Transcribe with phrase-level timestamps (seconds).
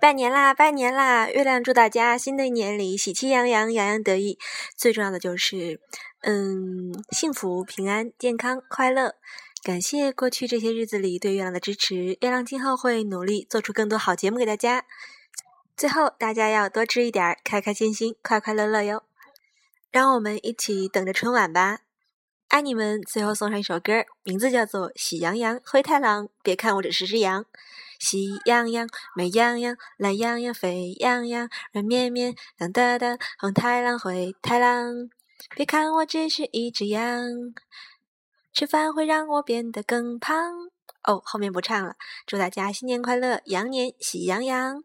[0.00, 1.28] 拜年啦，拜年啦！
[1.30, 4.38] 月亮祝大家新的一年里喜气洋洋，洋洋得意。
[4.76, 5.80] 最重要的就是，
[6.22, 9.14] 嗯，幸福、平安、健康、快乐。
[9.62, 14.84] 感谢过去这些日子里对月亮的支持，月亮今后会努力做出更多好节目给大家。
[15.76, 19.04] 最后，大家要多吃一点，开开心心，快快乐乐哟！
[19.90, 21.80] 让我们一起等着春晚吧，
[22.48, 23.00] 爱你们！
[23.02, 26.26] 最后送上一首歌，名字叫做《喜羊羊灰太狼》。
[26.42, 27.44] 别看我只是只羊，
[28.02, 35.08] 喜羊羊、美羊羊、懒羊羊、沸羊羊、软绵绵、亮哒哒，红太狼、灰太狼。
[35.54, 37.54] 别看我只是一只羊。
[38.52, 40.36] 吃饭会让我变得更胖
[41.04, 41.94] 哦，后面不唱了。
[42.26, 44.82] 祝大家新年快乐，羊年喜羊羊。